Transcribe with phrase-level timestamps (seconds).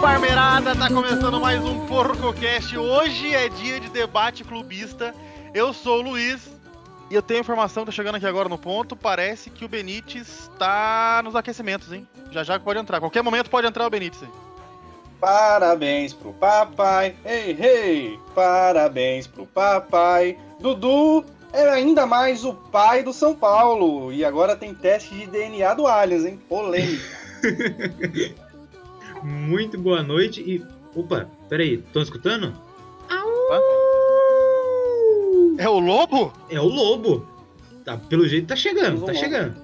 [0.00, 0.74] Parmeirada!
[0.74, 2.76] Tá começando mais um PorcoCast.
[2.78, 5.14] Hoje é dia de debate clubista.
[5.52, 6.50] Eu sou o Luiz
[7.10, 8.96] e eu tenho informação, tá chegando aqui agora no ponto.
[8.96, 12.08] Parece que o Benítez tá nos aquecimentos, hein?
[12.30, 12.98] Já já pode entrar.
[12.98, 14.22] Qualquer momento pode entrar o Benítez.
[14.22, 14.30] Hein?
[15.20, 18.18] Parabéns pro papai, ei, ei!
[18.34, 20.38] Parabéns pro papai.
[20.60, 24.10] Dudu é ainda mais o pai do São Paulo.
[24.10, 26.40] E agora tem teste de DNA do Allianz, hein?
[26.48, 27.04] Polêmica.
[29.22, 30.64] Muito boa noite e.
[30.94, 32.54] Opa, peraí, estão escutando?
[35.58, 36.32] É o Lobo?
[36.48, 37.26] É o Lobo.
[37.84, 39.54] Tá, pelo jeito tá chegando, tá chegando.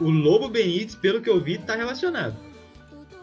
[0.00, 2.34] O Lobo Benítez, pelo que eu vi, tá relacionado.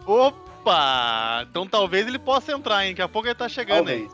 [0.06, 1.46] Opa!
[1.48, 2.92] Então talvez ele possa entrar, hein?
[2.92, 4.10] Daqui a pouco ele tá chegando Talvez.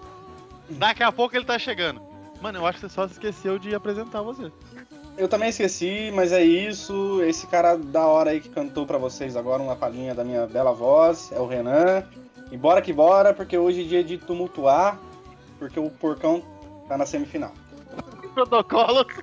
[0.68, 0.76] aí.
[0.76, 2.02] Daqui a pouco ele tá chegando.
[2.40, 4.50] Mano, eu acho que você só esqueceu de apresentar você.
[5.16, 7.22] Eu também esqueci, mas é isso.
[7.22, 10.72] Esse cara da hora aí que cantou pra vocês agora uma palhinha da minha bela
[10.72, 12.04] voz é o Renan.
[12.50, 14.98] E bora que bora, porque hoje é dia de tumultuar,
[15.58, 16.42] porque o porcão
[16.88, 17.52] tá na semifinal.
[18.34, 19.06] Protocolo.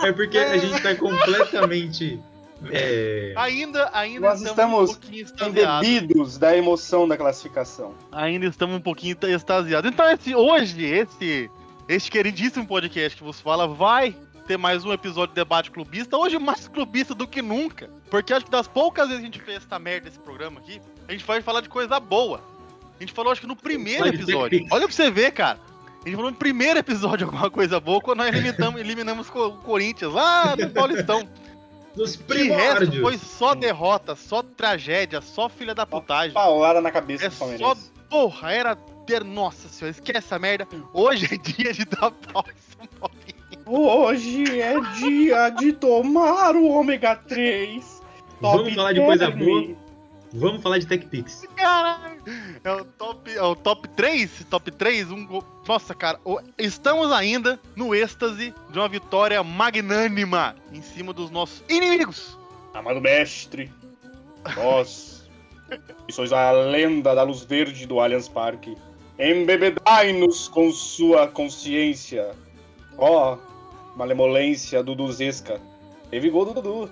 [0.00, 2.20] É porque a gente tá completamente.
[2.70, 5.88] É, Ainda, ainda Nós estamos um pouquinho extasiados.
[5.88, 7.94] Embebidos da emoção da classificação.
[8.10, 9.90] Ainda estamos um pouquinho extasiados.
[9.90, 11.50] Então, esse, hoje, esse,
[11.88, 14.14] este queridíssimo podcast que vos fala vai
[14.46, 16.16] ter mais um episódio de debate clubista.
[16.16, 17.88] Hoje, mais clubista do que nunca.
[18.10, 20.80] Porque acho que das poucas vezes que a gente fez essa merda, esse programa aqui,
[21.06, 22.40] a gente vai falar de coisa boa.
[22.98, 24.66] A gente falou, acho que no primeiro episódio.
[24.70, 25.58] Olha pra você ver, cara.
[26.02, 30.12] A gente falou no primeiro episódio alguma coisa boa quando nós eliminamos, eliminamos o Corinthians
[30.12, 31.28] lá no Paulistão.
[31.94, 33.02] dos De resto, primórdios.
[33.02, 36.32] foi só derrota, só tragédia, só filha da putagem.
[36.32, 37.74] Paulada na cabeça É só.
[38.08, 38.78] Porra, era
[39.24, 40.66] Nossa senhora, esquece essa merda.
[40.92, 43.48] Hoje é dia de dar pau em São Paulinho.
[43.66, 48.02] Hoje é dia de tomar o ômega 3.
[48.40, 49.76] Vamos falar de coisa boa.
[50.32, 51.46] Vamos falar de TechPix.
[51.56, 52.18] Caralho.
[52.62, 54.44] É o top, é o top 3?
[54.50, 55.10] Top 3?
[55.10, 55.42] Um gol.
[55.66, 56.20] Nossa, cara.
[56.24, 62.38] o- Estamos ainda no êxtase de uma vitória magnânima em cima dos nossos inimigos.
[62.74, 63.72] Amado mestre,
[64.54, 65.26] nós,
[66.06, 68.76] que sois a lenda da luz verde do Allianz Parque,
[69.18, 72.30] embebedai-nos com sua consciência.
[72.96, 73.36] Ó,
[73.96, 75.60] malemolência Duduzesca.
[76.10, 76.90] Teve gol do Dudu.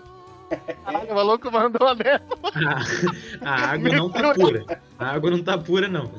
[0.85, 2.27] Caralho, o maluco mandou a merda.
[3.45, 4.83] A, a água não tá pura.
[4.99, 6.11] A água não tá pura, não.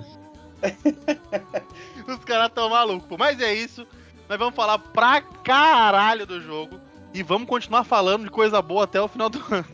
[2.07, 3.07] Os caras tão malucos.
[3.07, 3.17] pô.
[3.17, 3.85] Mas é isso.
[4.27, 6.79] Nós vamos falar pra caralho do jogo.
[7.13, 9.65] E vamos continuar falando de coisa boa até o final do ano.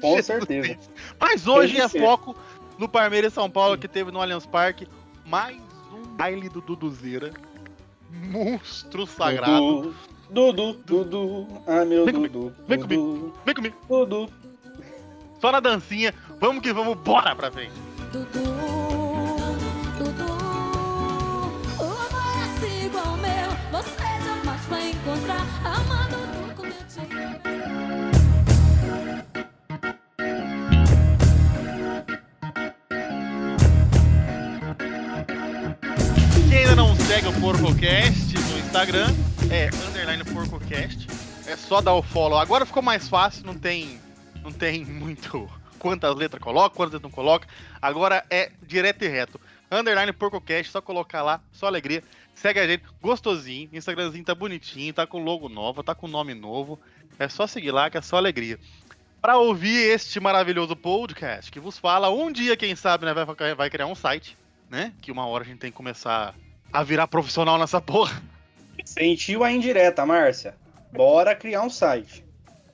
[0.00, 0.78] Com certeza.
[1.18, 2.34] Mas hoje é foco
[2.78, 4.86] no Palmeiras e São Paulo que teve no Allianz Parque.
[5.30, 5.56] Mais
[5.92, 7.32] um baile do Duduzeira.
[8.10, 9.94] Monstro sagrado.
[10.28, 11.46] Dudu, Dudu, Dudu.
[11.66, 12.52] Ah, meu Vem Dudu.
[12.66, 13.76] vem Dudu, Vem comigo.
[13.88, 14.28] Dudu.
[15.40, 16.12] Só na dancinha.
[16.40, 16.98] Vamos que vamos.
[16.98, 17.72] Bora pra frente.
[18.12, 18.99] Dudu,
[37.50, 39.08] PorcoCast no Instagram,
[39.50, 41.08] é underline PorcoCast.
[41.48, 42.38] É só dar o follow.
[42.38, 44.00] Agora ficou mais fácil, não tem,
[44.40, 47.48] não tem muito quantas letras coloca, quantas não coloca.
[47.82, 49.40] Agora é direto e reto.
[49.68, 52.04] Underline PorcoCast, só colocar lá, só alegria.
[52.36, 53.68] Segue a gente, gostosinho.
[53.72, 56.78] Instagramzinho tá bonitinho, tá com logo novo, tá com nome novo.
[57.18, 58.60] É só seguir lá que é só alegria.
[59.20, 63.68] Pra ouvir este maravilhoso podcast que vos fala, um dia, quem sabe, né, vai, vai
[63.68, 64.38] criar um site
[64.70, 64.92] né?
[65.02, 66.34] Que uma hora a gente tem que começar
[66.72, 68.22] a virar profissional nessa porra.
[68.84, 70.54] Sentiu a indireta, Márcia.
[70.92, 72.24] Bora criar um site.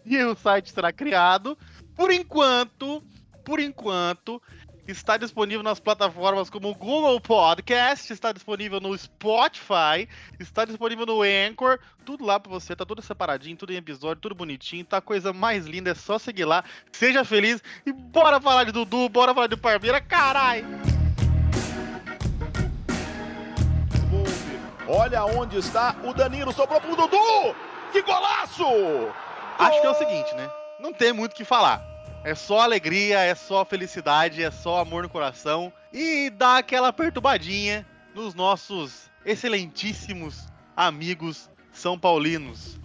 [0.05, 1.59] E o site será criado.
[1.95, 3.03] Por enquanto,
[3.45, 4.41] por enquanto,
[4.87, 10.09] está disponível nas plataformas como o Google Podcast, está disponível no Spotify,
[10.39, 14.35] está disponível no Anchor, tudo lá pra você, tá tudo separadinho, tudo em episódio, tudo
[14.35, 18.65] bonitinho, tá a coisa mais linda, é só seguir lá, seja feliz e bora falar
[18.65, 21.06] de Dudu, bora falar de Parmeira, caralho!
[24.89, 27.55] Olha onde está o Danilo, sobrou pro Dudu!
[27.91, 28.65] Que golaço!
[29.59, 30.49] Acho que é o seguinte, né?
[30.79, 31.83] Não tem muito o que falar.
[32.23, 37.87] É só alegria, é só felicidade, é só amor no coração e dá aquela perturbadinha
[38.15, 40.47] nos nossos excelentíssimos
[40.77, 42.79] amigos são paulinos.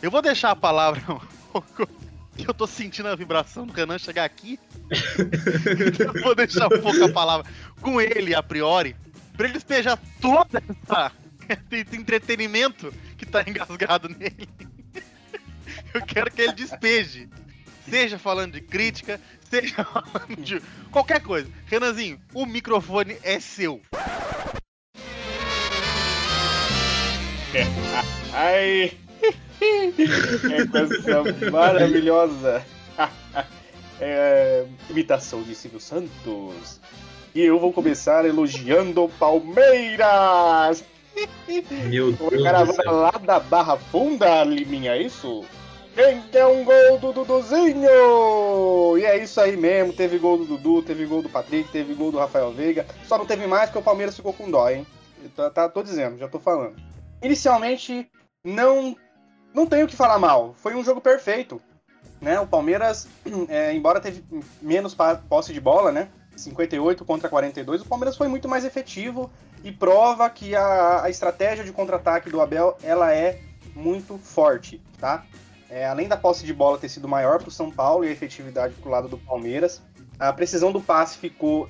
[0.00, 1.00] Eu vou deixar a palavra
[2.36, 4.58] que eu tô sentindo a vibração do Renan chegar aqui.
[5.98, 7.50] eu vou deixar um pouco a palavra
[7.80, 8.96] com ele a priori,
[9.36, 11.12] pra ele despejar toda essa
[11.70, 14.48] esse entretenimento que tá engasgado nele.
[15.94, 17.28] Eu quero que ele despeje.
[17.88, 21.50] seja falando de crítica, seja falando de qualquer coisa.
[21.66, 23.80] Renanzinho, o microfone é seu.
[28.32, 28.92] Ai!
[29.60, 32.64] É coisa maravilhosa!
[34.00, 36.80] É, imitação de Silvio Santos.
[37.34, 40.84] E eu vou começar elogiando Palmeiras!
[41.88, 45.44] Meu O Deus caravana lá da Barra Funda, Liminha, é isso?
[45.94, 48.96] Quem quer um gol do Duduzinho?
[48.96, 52.12] E é isso aí mesmo, teve gol do Dudu, teve gol do Patrick, teve gol
[52.12, 52.86] do Rafael Veiga.
[53.06, 54.86] Só não teve mais porque o Palmeiras ficou com dó, hein?
[55.36, 56.76] Tá, tá- tô dizendo, já tô falando.
[57.22, 58.08] Inicialmente,
[58.44, 58.96] não,
[59.52, 60.54] não tenho o que falar mal.
[60.56, 61.60] Foi um jogo perfeito.
[62.20, 62.38] Né?
[62.38, 63.08] O Palmeiras,
[63.48, 64.24] é, embora teve
[64.62, 64.96] menos
[65.28, 66.08] posse de bola, né?
[66.40, 69.30] 58 contra 42, o Palmeiras foi muito mais efetivo
[69.62, 73.40] e prova que a, a estratégia de contra-ataque do Abel ela é
[73.74, 75.24] muito forte, tá?
[75.68, 78.10] É, além da posse de bola ter sido maior para o São Paulo e a
[78.10, 79.80] efetividade pro lado do Palmeiras,
[80.18, 81.68] a precisão do passe ficou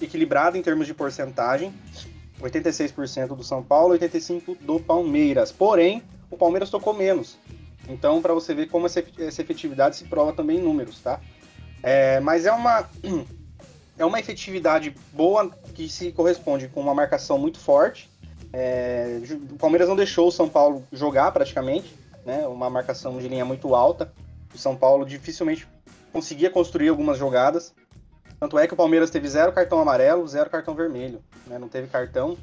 [0.00, 1.72] equilibrada em termos de porcentagem,
[2.40, 5.52] 86% do São Paulo, 85% do Palmeiras.
[5.52, 7.38] Porém, o Palmeiras tocou menos.
[7.88, 11.20] Então, para você ver como essa efetividade se prova também em números, tá?
[11.82, 12.88] É, mas é uma
[13.98, 18.10] é uma efetividade boa que se corresponde com uma marcação muito forte.
[18.52, 21.94] É, o Palmeiras não deixou o São Paulo jogar praticamente,
[22.24, 22.46] né?
[22.46, 24.12] Uma marcação de linha muito alta.
[24.54, 25.66] O São Paulo dificilmente
[26.12, 27.74] conseguia construir algumas jogadas.
[28.38, 31.22] Tanto é que o Palmeiras teve zero cartão amarelo, zero cartão vermelho.
[31.46, 31.58] Né?
[31.58, 32.36] Não teve cartão.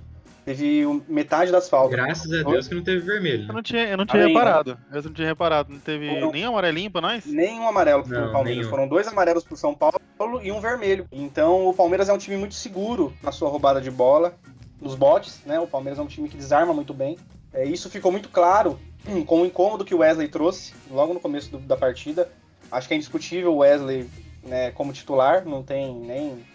[0.45, 1.91] Teve metade das faltas.
[1.95, 3.43] Graças a Deus que não teve vermelho.
[3.43, 3.53] Eu né?
[3.53, 4.39] não tinha, eu não tinha Amém, né?
[4.39, 4.77] reparado.
[4.91, 5.73] Eu não tinha reparado.
[5.73, 6.31] Não teve Não.
[6.31, 7.25] nem amarelinho pra nós?
[7.25, 8.57] Nenhum amarelo pro Não, Palmeiras.
[8.59, 8.69] nenhum.
[8.69, 9.99] Foram dois amarelos pro São Paulo
[10.41, 11.05] e um vermelho.
[11.11, 14.33] Então o Palmeiras é um time muito seguro na sua roubada de bola,
[14.81, 15.59] nos botes, né?
[15.59, 17.17] O Palmeiras é um time que desarma muito bem.
[17.53, 18.79] É, isso ficou muito claro
[19.25, 22.29] com o incômodo que o Wesley trouxe logo no começo do- da partida.
[22.71, 24.09] Acho que é indiscutível o Wesley
[24.43, 26.45] né, como titular, não tem nem,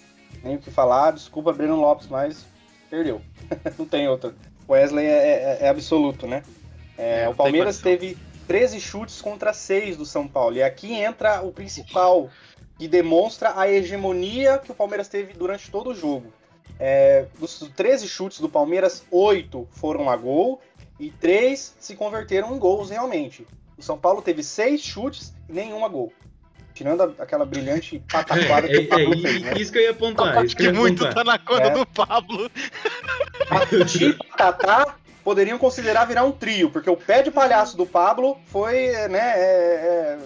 [0.43, 1.11] nem o que falar.
[1.13, 2.47] Desculpa, Breno Lopes, mas
[2.95, 3.21] perdeu.
[3.77, 4.33] não tem outra.
[4.69, 6.43] Wesley é, é- é absoluto, né?
[6.97, 10.57] É, É, o Palmeiras teve 13 chutes contra 6 do São Paulo.
[10.57, 12.31] E aqui entra o principal,
[12.79, 16.33] que demonstra a hegemonia que o Palmeiras teve durante todo o jogo.
[16.79, 20.61] É, dos 13 chutes do Palmeiras, 8 foram a gol
[20.99, 23.47] e 3 se converteram em gols realmente.
[23.77, 26.13] O São Paulo teve 6 chutes e nenhum a gol.
[26.75, 29.53] Tirando a- aquela brilhante pataquada que É, o é, Pablo é, fez, né?
[29.57, 30.45] isso que eu ia apontar.
[30.45, 31.25] Isso que Que muito apontar.
[31.25, 31.71] tá na conta É.
[31.71, 32.51] do Pablo.
[33.49, 38.37] Patati e Patatá poderiam considerar virar um trio, porque o pé de palhaço do Pablo
[38.47, 40.19] foi, né, é,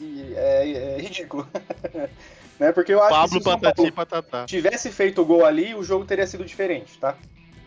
[0.00, 1.46] é- é- é ridículo.
[2.58, 4.44] né, porque eu acho que Pablo, se o Patati Patatá.
[4.46, 7.16] tivesse feito o gol ali, o jogo teria sido diferente, tá?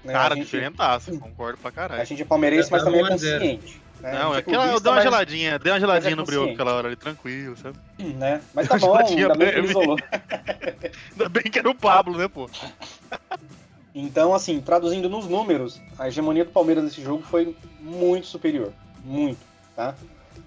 [0.04, 1.18] Né, Cara, a, gente, diferentaço.
[1.20, 2.06] Concordo pra a caralho.
[2.06, 3.40] gente é palmeirense, mas também é 1 a 0.
[3.40, 3.81] consciente.
[4.03, 4.19] Né?
[4.19, 6.61] Não, é aquela, eu dei uma mas- geladinha, dei uma geladinha é no brioco consciente.
[6.61, 7.77] aquela hora ali, tranquilo, sabe?
[8.00, 8.41] né?
[8.53, 9.97] Mas tá bom, ainda bem que ele isolou.
[11.11, 12.50] Ainda bem que era o Pablo, né, pô?
[13.95, 18.73] Então, assim, traduzindo nos números, a hegemonia do Palmeiras nesse jogo foi muito superior.
[19.05, 19.38] Muito,
[19.75, 19.94] tá?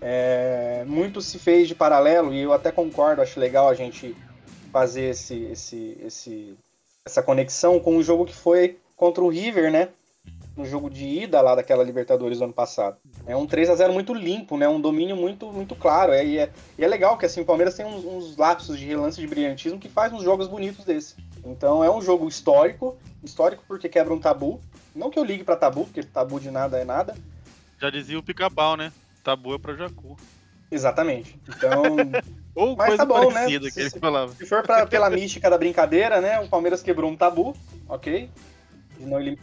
[0.00, 4.16] É, muito se fez de paralelo, e eu até concordo, acho legal a gente
[4.72, 6.58] fazer esse, esse, esse,
[7.04, 9.90] essa conexão com o jogo que foi contra o River, né?
[10.56, 12.96] No jogo de ida lá daquela Libertadores do ano passado.
[13.26, 14.66] É um 3 a 0 muito limpo, né?
[14.66, 16.12] Um domínio muito, muito claro.
[16.12, 18.86] É, e, é, e é legal que assim, o Palmeiras tem uns, uns lapsos de
[18.86, 21.14] relance de brilhantismo que faz uns jogos bonitos desse.
[21.44, 24.58] Então é um jogo histórico, histórico porque quebra um tabu.
[24.94, 27.14] Não que eu ligue pra tabu, porque tabu de nada é nada.
[27.78, 28.90] Já dizia o pica-pau, né?
[29.22, 30.16] Tabu é pra Jacu.
[30.70, 31.38] Exatamente.
[31.48, 31.96] Então,
[32.56, 33.34] Ou Mas coisa tá bom, né?
[33.40, 34.32] parecida que Se- ele se- falava.
[34.34, 36.40] se for pra, pela mística da brincadeira, né?
[36.40, 37.54] O Palmeiras quebrou um tabu,
[37.86, 38.30] ok?
[38.98, 39.36] De não, elim-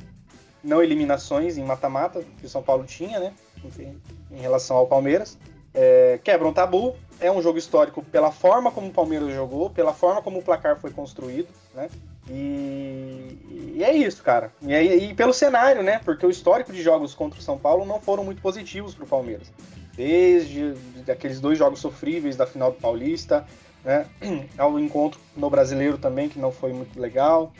[0.63, 3.33] não eliminações em mata-mata, que o São Paulo tinha, né?
[3.63, 3.99] Enfim,
[4.31, 5.37] em relação ao Palmeiras.
[5.73, 9.93] É, quebra um tabu, é um jogo histórico pela forma como o Palmeiras jogou, pela
[9.93, 11.89] forma como o placar foi construído, né?
[12.29, 14.51] E, e é isso, cara.
[14.61, 15.99] E, e pelo cenário, né?
[16.05, 19.51] Porque o histórico de jogos contra o São Paulo não foram muito positivos pro Palmeiras.
[19.95, 20.73] Desde
[21.11, 23.45] aqueles dois jogos sofríveis da final do Paulista,
[23.83, 24.05] né?
[24.57, 27.51] Ao encontro no brasileiro também, que não foi muito legal.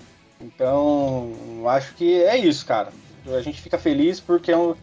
[0.44, 1.32] Então,
[1.68, 2.92] acho que é isso, cara.
[3.28, 4.76] A gente fica feliz porque é um-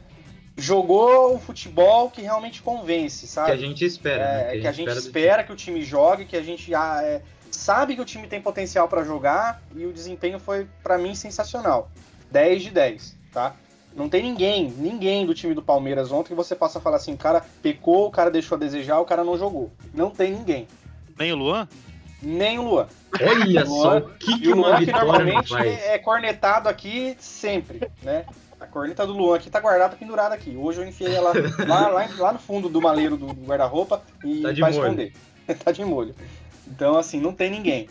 [0.56, 3.48] jogou o futebol que realmente convence, sabe?
[3.48, 4.56] Que a gente espera, né?
[4.56, 7.22] É, que a gente do espera que o time jogue, que a gente ah, é,
[7.50, 11.90] sabe que o time tem potencial pra jogar e o desempenho foi, pra mim, sensacional.
[12.30, 13.54] 10 de 10, tá?
[13.94, 17.18] Não tem ninguém, ninguém do time do Palmeiras ontem que você possa falar assim, o
[17.18, 19.70] cara pecou, o cara deixou a desejar, o cara não jogou.
[19.92, 20.68] Não tem ninguém.
[21.18, 21.68] Nem o Luan?
[22.22, 22.86] Nem o Luan.
[23.20, 28.24] Olha só o que, E que o Luan que normalmente é cornetado aqui sempre, né?
[28.60, 30.54] A corneta do Luan aqui tá guardada, pendurada aqui.
[30.54, 31.32] Hoje eu enfiei ela
[31.66, 34.82] lá, lá, lá no fundo do maleiro do guarda-roupa e Tá de vai molho.
[34.84, 35.12] esconder.
[35.64, 36.14] tá de molho.
[36.68, 37.88] Então, assim, não tem ninguém.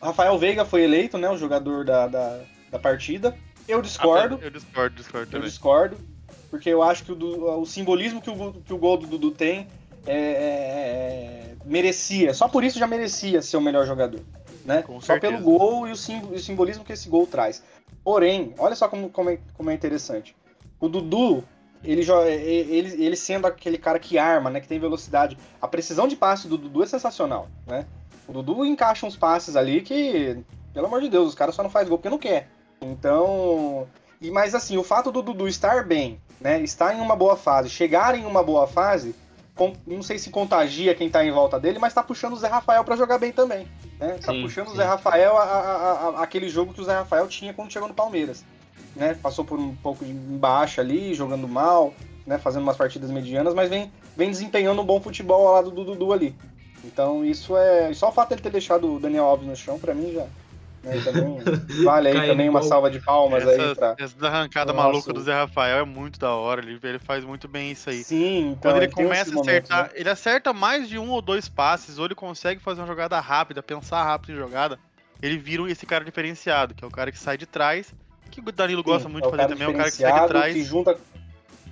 [0.00, 3.34] Rafael Veiga foi eleito, né, o jogador da, da, da partida.
[3.66, 4.38] Eu discordo.
[4.42, 5.48] Eu discordo, discordo Eu também.
[5.48, 5.96] discordo,
[6.50, 9.68] porque eu acho que o, o simbolismo que o, que o gol do Dudu tem
[10.06, 12.32] é, é- é- merecia.
[12.34, 14.20] Só por isso já merecia ser o melhor jogador.
[14.64, 14.82] Né?
[14.82, 15.32] Com Só certeza.
[15.32, 17.62] pelo gol e o, sim- o simbolismo que esse gol traz.
[18.04, 20.36] Porém, olha só como, como, é, como é interessante.
[20.78, 21.44] O Dudu,
[21.82, 26.16] ele, ele, ele sendo aquele cara que arma, né, que tem velocidade, a precisão de
[26.16, 27.48] passe do Dudu é sensacional.
[27.66, 27.86] Né?
[28.28, 30.38] O Dudu encaixa uns passes ali que,
[30.72, 32.48] pelo amor de Deus, os caras só não faz gol porque não quer.
[32.80, 33.86] Então,
[34.20, 37.68] e mas assim, o fato do Dudu estar bem, né, estar em uma boa fase,
[37.68, 39.14] chegar em uma boa fase,
[39.86, 42.82] não sei se contagia quem tá em volta dele, mas tá puxando o Zé Rafael
[42.84, 43.66] pra jogar bem também,
[43.98, 44.18] né?
[44.24, 44.76] Tá Sim, puxando o sim.
[44.76, 47.94] Zé Rafael a, a- a- aquele jogo que o Zé Rafael tinha quando chegou no
[47.94, 48.44] Palmeiras,
[48.96, 49.14] né?
[49.22, 51.92] Passou por um pouco de embaixo ali, jogando mal,
[52.26, 55.84] né, fazendo umas partidas medianas, mas vem vem desempenhando um bom futebol ao lado do
[55.84, 56.34] Dudu ali.
[56.84, 59.94] Então, isso é, só o fato dele ter deixado o Daniel Alves no chão pra
[59.94, 60.26] mim já
[60.82, 61.42] né, também
[61.84, 65.12] vale aí Caindo também uma salva de palmas aí Essa, pra essa arrancada Nossa, maluca
[65.12, 66.60] do Zé Rafael é muito da hora.
[66.60, 68.02] Ele, ele faz muito bem isso aí.
[68.02, 69.90] Sim, então Quando ele começa a acertar, né?
[69.94, 73.62] ele acerta mais de um ou dois passes, ou ele consegue fazer uma jogada rápida,
[73.62, 74.78] pensar rápido em jogada,
[75.22, 77.94] ele vira esse cara diferenciado, que é o cara que sai de trás,
[78.30, 80.20] que o Danilo gosta Sim, muito é de fazer também, é o cara que sai
[80.20, 80.96] de trás que junta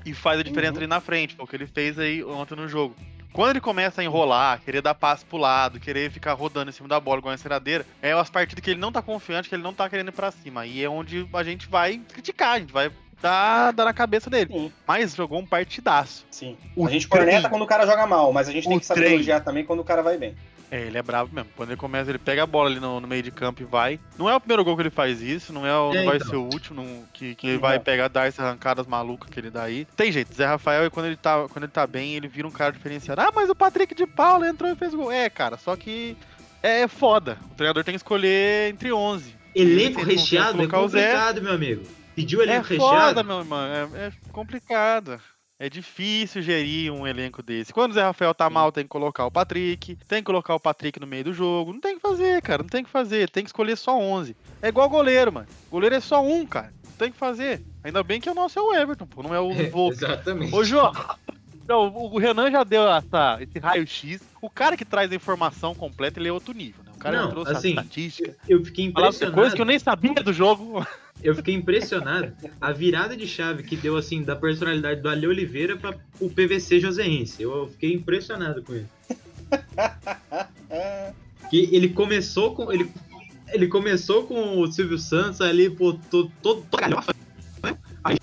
[0.05, 0.79] e faz a diferença Uhum.
[0.79, 2.95] ali na frente, foi o que ele fez aí ontem no jogo.
[3.33, 6.89] Quando ele começa a enrolar, querer dar passe pro lado, querer ficar rodando em cima
[6.89, 9.63] da bola igual uma enceradeira, é as partidas que ele não tá confiante, que ele
[9.63, 10.63] não tá querendo ir pra cima.
[10.63, 14.51] Aí é onde a gente vai criticar, a gente vai dar, dar na cabeça dele.
[14.51, 16.25] Sim, Mas jogou um partidaço.
[16.31, 16.57] sim.
[16.75, 19.13] O a gente corneta quando o cara joga mal, mas a gente tem que saber
[19.13, 20.35] elogiar também quando o cara vai bem.
[20.71, 21.51] É, ele é bravo mesmo.
[21.57, 23.99] Quando ele começa, ele pega a bola ali no, no meio de campo e vai.
[24.19, 26.17] Não é o primeiro gol que ele faz isso, não, é o, É, não vai
[26.17, 26.29] então.
[26.29, 29.51] ser o último não- que, que ele vai pegar, dar essas arrancadas malucas que ele
[29.51, 29.87] dá aí.
[29.97, 32.73] Tem jeito, Zé Rafael, quando ele, tá, quando ele tá bem, ele vira um cara
[32.73, 33.21] diferenciado.
[33.21, 35.11] Ah, mas o Patrick de Paula entrou e fez gol.
[35.11, 36.15] É, cara, só que
[36.63, 37.39] é foda.
[37.51, 39.35] O treinador tem que escolher entre 11.
[39.55, 41.83] Elenco recheado é complicado, meu amigo.
[42.15, 43.25] Pediu É elenco foda, recheado?
[43.25, 43.61] meu irmão.
[43.95, 45.19] É, é complicado.
[45.61, 47.73] É difícil gerir um elenco desse.
[47.73, 49.97] Quando o Zé Rafael tá mal, tem que colocar o Patrick.
[50.07, 51.73] Tem que colocar o Patrick no meio do jogo.
[51.73, 52.63] Não tem que fazer, cara.
[52.63, 53.29] Não tem que fazer.
[53.29, 54.37] Tem que escolher só 11.
[54.63, 55.49] É igual goleiro, mano.
[55.69, 56.73] Goleiro é só um, cara.
[56.85, 57.61] Não tem que fazer.
[57.83, 59.21] Ainda bem que o nosso é o Everton, pô.
[59.23, 59.97] Não é o Volpe.
[59.97, 60.55] Exatamente.
[60.55, 60.93] Ô, João.
[61.69, 64.23] Não, o Renan já deu essa, esse raio-x.
[64.41, 66.93] O cara que traz a informação completa, ele é outro nível, né?
[66.95, 68.35] O cara Não, trouxe assim, a estatística.
[68.49, 69.39] Eu fiquei Falava impressionado.
[69.39, 70.87] coisa que eu nem sabia do jogo.
[71.23, 72.33] Eu fiquei impressionado.
[72.61, 76.79] A virada de chave que deu, assim, da personalidade do Ale Oliveira para o PVC
[76.81, 77.43] Joseense.
[77.43, 78.87] Eu fiquei impressionado com isso.
[81.51, 82.73] Que ele começou com.
[82.73, 82.91] Ele,
[83.49, 87.15] ele começou com o Silvio Santos ali, pô, todo, todo, galhofa,
[87.63, 87.77] né?
[88.05, 88.17] Aí,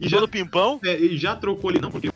[0.00, 0.80] e, já, Todo pimpão.
[0.84, 2.08] é, e já trocou ali, não, porque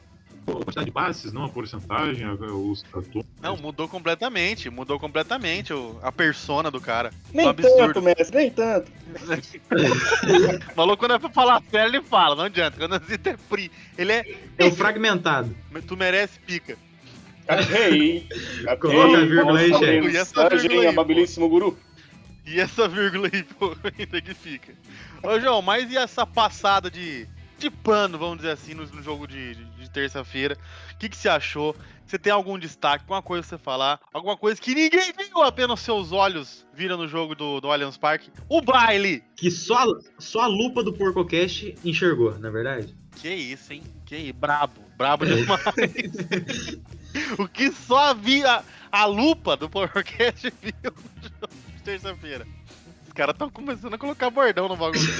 [0.52, 3.25] a quantidade de passes, não a porcentagem, a- os cartões.
[3.40, 4.69] Não, mudou completamente.
[4.71, 7.11] Mudou completamente o- a persona do cara.
[7.33, 7.76] Nem Um absurdo.
[7.95, 8.90] tanto, mestre, nem tanto.
[10.73, 12.35] O maluco, quando é pra falar sério, ele fala.
[12.37, 12.76] Não adianta.
[12.78, 14.37] Quando é free, ele é.
[14.59, 15.54] É o fragmentado.
[15.87, 16.76] Tu merece pica.
[17.47, 18.26] Catei.
[18.80, 20.09] Coloca a vírgula aí, chefe.
[20.11, 21.78] E essa vírgula aí, amabilíssimo guru.
[22.47, 24.73] E essa vírgula aí, pô, ainda que fica.
[25.23, 27.26] Ô, João, mas e essa passada de,
[27.61, 30.57] de pano, vamos dizer assim, no, no jogo de, de- de terça-feira?
[30.95, 31.76] O que, que você achou?
[32.07, 34.00] Você tem algum destaque, alguma coisa pra você falar?
[34.12, 38.31] Alguma coisa que ninguém viu, apenas seus olhos viram no jogo do, do Allianz Parque?
[38.49, 39.23] O baile!
[39.37, 42.97] Que só, a- só a lupa do PorcoCast enxergou, na é verdade.
[43.17, 43.83] Que isso, hein?
[44.07, 45.61] Que isso, brabo, brabo demais.
[47.38, 52.47] o que só a, vi, a, lupa do podcast viu no jogo de terça-feira.
[53.11, 55.02] Os caras estão começando a colocar bordão no bagulho.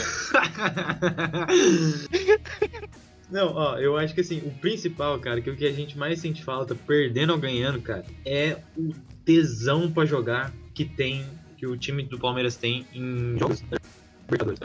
[3.29, 6.21] Não, ó, eu acho que assim, o principal, cara, que o que a gente mais
[6.21, 8.95] sente falta, perdendo ou ganhando, cara, é o
[9.25, 13.77] tesão pra jogar que tem, que o time do Palmeiras tem em jogos da
[14.23, 14.61] Libertadores.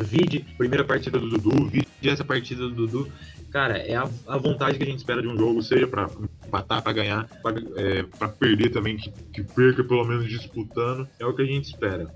[0.00, 3.12] Vide primeira partida do Dudu, vide essa partida do Dudu.
[3.50, 6.08] Cara, é a, a vontade que a gente espera de um jogo, seja pra
[6.46, 8.04] empatar, pra ganhar, pra, é,
[8.38, 12.08] perder também, que, que perca pelo menos disputando, é o que a gente espera.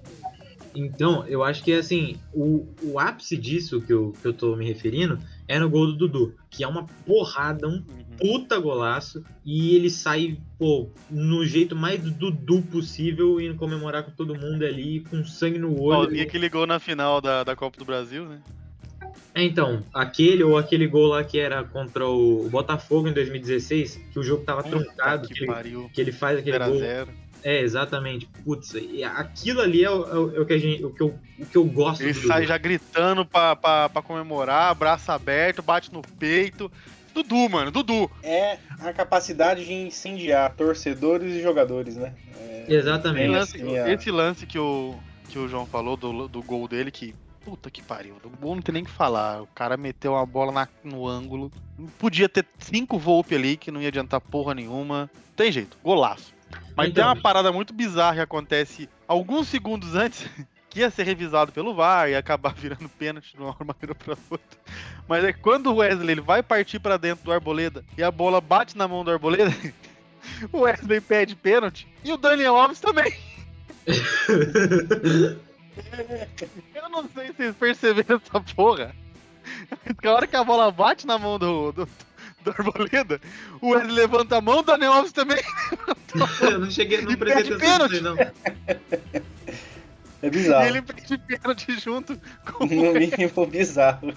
[0.74, 4.66] Então, eu acho que assim, o, o ápice disso que eu, que eu tô me
[4.66, 7.82] referindo é no gol do Dudu, que é uma porrada, um
[8.18, 14.34] puta golaço, e ele sai, pô, no jeito mais Dudu possível, indo comemorar com todo
[14.34, 16.02] mundo ali, com sangue no olho.
[16.02, 18.40] Paulinho que ligou na final da, da Copa do Brasil, né?
[19.34, 24.18] É, então, aquele ou aquele gol lá que era contra o Botafogo em 2016, que
[24.18, 26.74] o jogo tava truncado, que que ele, que ele faz aquele gol.
[26.74, 27.08] 0x0.
[27.42, 28.26] É, exatamente.
[28.44, 31.02] Putz, e aquilo ali é o, é o- é o que, a gente, o, que
[31.02, 32.48] eu, o que eu gosto Ele do sai Dudu.
[32.48, 36.70] já gritando pra, pra, pra comemorar, braço aberto, bate no peito.
[37.14, 38.10] Dudu, mano, Dudu.
[38.22, 42.12] É a capacidade de incendiar torcedores e jogadores, né?
[42.64, 43.28] Esse Exatamente.
[43.30, 44.94] lance, assim, esse lance que, o,
[45.28, 47.14] que o João falou do, do gol dele, que.
[47.44, 48.16] Puta que pariu.
[48.22, 49.40] Do gol não tem nem o que falar.
[49.40, 51.50] O cara meteu uma bola na- no ângulo.
[51.98, 55.08] Podia ter cinco Volpe ali, que não ia adiantar porra nenhuma.
[55.34, 56.34] Tem jeito, golaço.
[56.78, 60.30] Mas Então, tem uma parada muito bizarra que acontece alguns segundos antes,
[60.70, 64.58] que ia ser revisado pelo VAR e acabar virando pênalti de uma maneira pra outra.
[65.08, 68.40] Mas é quando o Wesley ele vai partir pra dentro do Arboleda e a bola
[68.40, 69.52] bate na mão do Arboleda,
[70.52, 73.12] o Wesley pede pênalti e o Daniel Alves também.
[76.76, 78.94] Eu não sei se vocês perceberam essa porra.
[80.04, 81.88] A hora que a bola bate na mão do, do,
[82.42, 83.20] do Arboleda,
[83.60, 85.38] o Wesley levanta a mão, o Daniel Alves também.
[86.40, 88.16] Eu não cheguei, não prestei atenção aí, não.
[90.20, 90.64] É bizarro.
[90.64, 94.12] E ele pede pênalti junto com o No mínimo bizarro.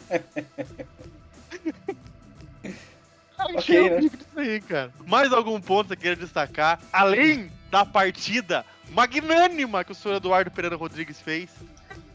[3.37, 3.95] Achei Ok, né?
[3.97, 4.91] horrível isso aí, cara.
[5.05, 6.79] Mais algum ponto que você queira destacar?
[6.91, 11.49] Além da partida magnânima que o senhor Eduardo Pereira Rodrigues fez.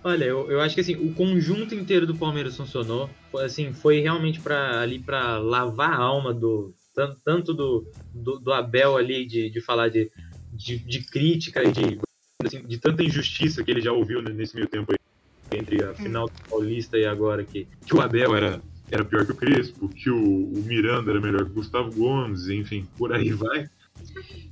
[0.04, 3.10] Olha, eu, eu acho que assim, o conjunto inteiro do Palmeiras funcionou.
[3.30, 8.38] Foi, assim, foi realmente para ali para lavar a alma do tanto, tanto do, do,
[8.38, 10.10] do Abel ali de, de falar de,
[10.52, 11.98] de, de crítica e de,
[12.44, 15.94] assim, de tanta injustiça que ele já ouviu né, nesse meio tempo aí, entre a
[15.94, 18.60] final do Paulista e agora que, que o Abel era
[18.90, 22.48] era pior que o Crespo, que o, o Miranda era melhor que o Gustavo Gomes,
[22.48, 23.68] enfim, por aí vai.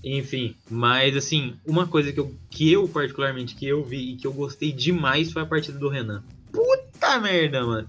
[0.02, 4.26] Enfim, mas assim, uma coisa que eu, que eu particularmente que eu vi e que
[4.26, 6.22] eu gostei demais foi a partida do Renan.
[6.52, 7.88] Puta merda, mano.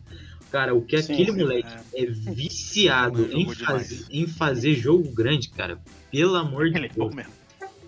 [0.51, 5.11] Cara, o que Sim, aquele sim, moleque é viciado Jogou em, fazer, em fazer jogo
[5.13, 5.77] grande, cara.
[6.09, 7.15] Pelo amor de Ele é bom Deus.
[7.15, 7.33] mesmo.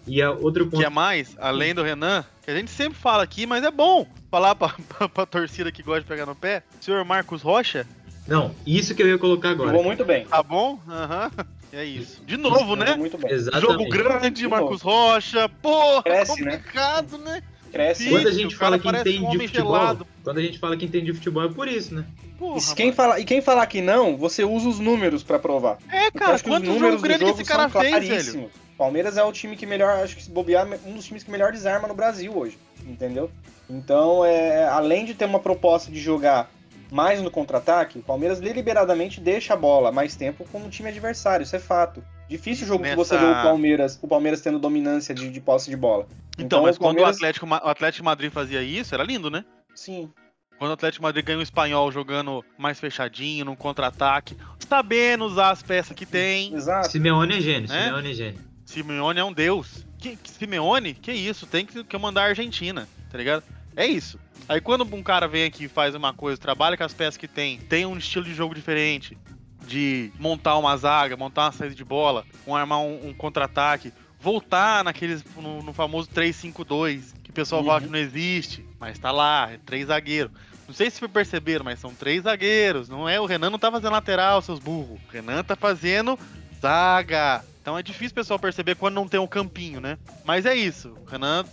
[0.05, 3.23] E a outro ponto Que é mais, além do Renan, que a gente sempre fala
[3.23, 6.63] aqui, mas é bom falar pra, pra, pra torcida que gosta de pegar no pé.
[6.81, 7.87] Senhor Marcos Rocha,
[8.27, 9.71] Não, isso que eu ia colocar agora.
[9.71, 10.25] Jogou muito bem.
[10.25, 10.79] tá bom?
[10.89, 11.31] Aham.
[11.71, 12.21] É isso.
[12.25, 12.95] De novo, né?
[12.95, 13.31] Muito bem.
[13.31, 13.71] Exatamente.
[13.71, 15.49] Jogo grande, De Marcos Rocha.
[15.61, 16.51] Porra, Cresce, né?
[16.57, 17.43] complicado, né?
[17.71, 18.03] Cresce.
[18.05, 18.09] Sim.
[18.11, 20.07] Quando a gente fala que um entende de homem futebol, gelado.
[20.23, 22.05] quando a gente fala que entende de futebol é por isso, né?
[22.39, 25.77] Porra, E quem, fala, e quem falar que não, você usa os números pra provar.
[25.91, 28.49] É, cara, acho que os quantos números do grandes que jogo esse cara fez, velho?
[28.77, 31.51] Palmeiras é o time que melhor, acho que se bobear, um dos times que melhor
[31.51, 33.29] desarma no Brasil hoje, entendeu?
[33.67, 36.49] Então, é, além de ter uma proposta de jogar
[36.91, 41.43] mais no contra-ataque, o Palmeiras deliberadamente deixa a bola mais tempo com o time adversário,
[41.43, 42.03] isso é fato.
[42.29, 45.69] Difícil o jogo que você vê o Palmeiras, o Palmeiras tendo dominância de, de posse
[45.69, 46.07] de bola.
[46.37, 49.43] Então, mas o quando o Palmeiras- Atlético, o Atlético Madrid fazia isso, era lindo, né?
[49.73, 50.11] Sim,
[50.59, 54.35] Quando o Atlético Madrid ganha o espanhol jogando mais fechadinho, num contra-ataque,
[54.67, 56.53] sabendo usar as peças que tem.
[56.55, 56.91] exato.
[56.91, 57.83] Simeone é gênio, É?
[57.85, 58.39] Simeone é gênio.
[58.65, 59.85] Simeone é um deus.
[59.99, 60.93] Que, que Simeone?
[60.95, 61.45] Que isso?
[61.47, 63.43] Tem que, que mandar a Argentina, tá ligado?
[63.75, 64.19] É isso.
[64.49, 67.27] Aí quando um cara vem aqui e faz uma coisa, trabalha com as peças que
[67.27, 69.17] tem, tem um estilo de jogo diferente,
[69.65, 74.83] de montar uma zaga, montar uma saída de bola, um armar um, um contra-ataque, voltar
[74.83, 77.85] naqueles no, no famoso 3-5-2, que o pessoal fala Uhum.
[77.87, 80.31] que não existe, mas tá lá, é três zagueiros.
[80.65, 82.87] Não sei se perceberam, mas são três zagueiros.
[82.89, 84.99] Não é o Renan não tá fazendo lateral, seus burros.
[85.07, 86.17] O Renan tá fazendo
[86.61, 87.43] zaga.
[87.61, 89.97] Então é difícil o pessoal perceber quando não tem um campinho, né?
[90.25, 90.97] Mas é isso.
[91.05, 91.45] O Renan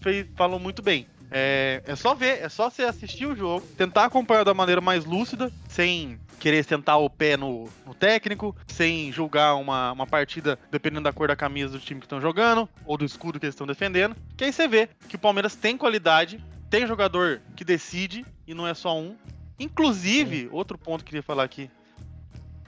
[0.00, 1.06] fez- falou muito bem.
[1.32, 5.04] É, é só ver, é só você assistir o jogo, tentar acompanhar da maneira mais
[5.04, 11.04] lúcida, sem querer sentar o pé no, no técnico, sem julgar uma, uma partida dependendo
[11.04, 13.66] da cor da camisa do time que estão jogando, ou do escudo que eles estão
[13.66, 14.14] defendendo.
[14.36, 18.66] Que aí você vê que o Palmeiras tem qualidade, tem jogador que decide, e não
[18.66, 19.16] é só um.
[19.58, 21.70] Inclusive, outro ponto que eu queria falar aqui.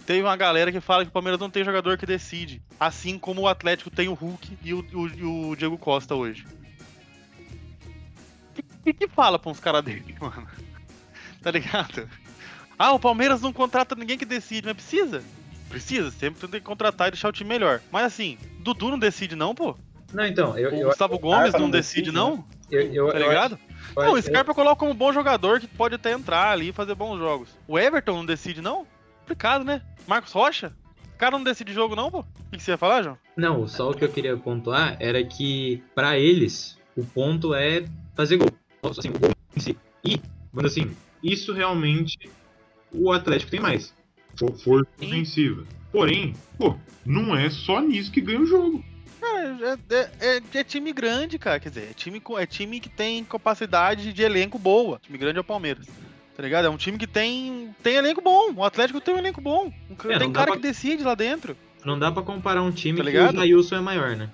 [0.07, 2.62] Tem uma galera que fala que o Palmeiras não tem jogador que decide.
[2.79, 6.46] Assim como o Atlético tem o Hulk e o, o- e o Diego Costa hoje.
[8.85, 10.47] O que, que fala pra uns caras dele, mano?
[11.42, 12.09] Tá ligado?
[12.79, 15.23] Ah, o Palmeiras não contrata ninguém que decide, mas precisa.
[15.68, 17.81] Precisa, sempre tem que contratar e deixar o time melhor.
[17.90, 19.77] Mas assim, Dudu não decide não, pô.
[20.12, 23.18] Não, então, eu, O eu, Gustavo Gomes Scarpa não decide, decide, não, eu, eu, tá
[23.18, 23.59] eu ligado?
[23.97, 26.73] Não, o eu- Scarpa eu coloco como bom jogador que pode até entrar ali e
[26.73, 27.49] fazer bons jogos.
[27.66, 28.87] O Everton não decide, não?
[29.20, 29.81] Complicado, né?
[30.07, 30.73] Marcos Rocha?
[31.14, 32.20] O cara não decide jogo, não, pô?
[32.20, 33.18] O que você ia falar, João?
[33.37, 38.37] Não, só o que eu queria pontuar era que, pra eles, o ponto é fazer
[38.37, 38.51] gol.
[38.90, 39.77] Assim, o gol em si.
[40.05, 40.20] E,
[40.53, 40.90] quando assim,
[41.23, 42.18] isso realmente
[42.92, 43.92] o Atlético tem mais.
[44.37, 45.64] For- Força ofensiva.
[45.92, 48.85] Porém, pô, não é só nisso que ganha o jogo.
[49.20, 51.61] Cara, é, é- é- é time grande, cara.
[51.61, 54.99] Quer dizer, é time, é time que tem capacidade de elenco boa.
[55.01, 55.87] Time grande é o Palmeiras.
[56.37, 56.66] Tá ligado?
[56.66, 58.53] É um time que tem, tem elenco bom.
[58.57, 59.73] O Atlético tem um elenco bom.
[60.09, 61.57] É, tem cara pra- que decide lá dentro.
[61.85, 64.29] Não dá pra comparar um time Tá que o Jailson é maior, né?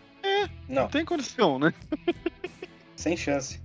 [0.67, 1.75] Não Não, tem condição, né?
[2.97, 3.61] sem chance.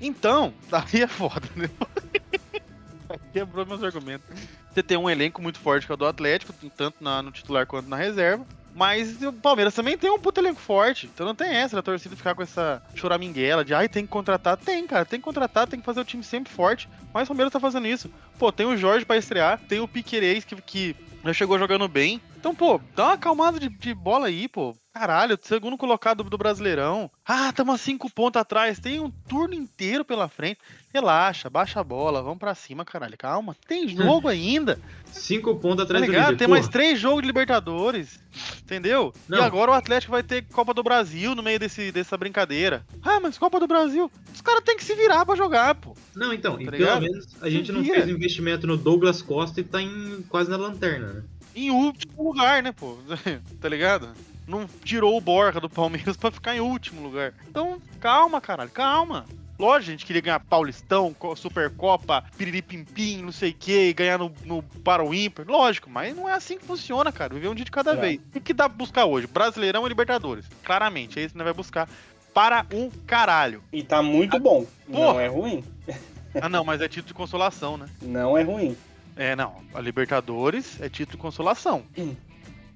[0.00, 1.68] Então, daí é foda, né?
[3.32, 4.26] Quebrou meus argumentos.
[4.72, 7.66] Você tem um elenco muito forte que é o do Atlético, tanto na- no titular
[7.66, 8.46] quanto na reserva.
[8.74, 11.06] Mas o Palmeiras também tem um puto elenco forte.
[11.06, 14.56] Então não tem essa da torcida ficar com essa choraminguela de ai, tem que contratar.
[14.58, 16.88] Tem, cara, tem que contratar, tem que fazer o time sempre forte.
[17.12, 18.10] Mas o Palmeiras tá fazendo isso.
[18.38, 22.20] Pô, tem o Jorge pra estrear, tem o Piquerez que, que já chegou jogando bem.
[22.38, 24.76] Então, pô, dá uma acalmada de, de bola aí, pô.
[24.98, 27.08] Caralho, segundo colocado do Brasileirão.
[27.24, 28.80] Ah, tamo a cinco pontos atrás.
[28.80, 30.58] Tem um turno inteiro pela frente.
[30.92, 33.16] Relaxa, baixa a bola, vamos pra cima, caralho.
[33.16, 34.80] Calma, tem jogo ainda.
[35.12, 36.24] Cinco pontos Tá atrás do ligado?
[36.30, 36.38] líder.
[36.38, 38.18] Tem Porra, mais três jogos de Libertadores.
[38.60, 39.12] Entendeu?
[39.28, 39.40] E Não.
[39.44, 42.84] agora o Atlético vai ter Copa do Brasil no meio desse, dessa brincadeira.
[43.00, 44.10] Ah, mas Copa do Brasil.
[44.34, 45.96] Os caras têm que se virar pra jogar, pô.
[46.12, 47.02] Não, então, e Tá pelo ligado?
[47.02, 51.12] menos a gente não fez investimento no Douglas Costa e tá em, quase na lanterna,
[51.12, 51.22] né?
[51.54, 52.98] Em último lugar, né, pô?
[53.60, 54.08] tá ligado?
[54.48, 57.34] Não tirou o Borja do Palmeiras pra ficar em último lugar.
[57.48, 59.26] Então, calma, caralho, calma.
[59.58, 64.32] Lógico, a gente queria ganhar Paulistão, Co- Supercopa, Piriripimpim, não sei o que, ganhar no,
[64.44, 65.44] no para o ímpar.
[65.48, 67.34] Lógico, mas não é assim que funciona, cara.
[67.34, 67.96] Viver um dia de cada É.
[67.96, 68.20] vez.
[68.34, 69.26] O que dá pra buscar hoje?
[69.26, 70.46] Brasileirão e Libertadores.
[70.64, 71.88] Claramente, é isso que nós vai buscar.
[72.32, 73.62] Para um caralho.
[73.72, 74.64] E tá muito bom.
[74.88, 75.22] Não Porra.
[75.22, 75.62] é ruim.
[76.40, 77.86] Ah, não, mas é título de consolação, né?
[78.02, 78.76] Não é ruim.
[79.16, 79.56] É, não.
[79.74, 81.82] A Libertadores é título de consolação.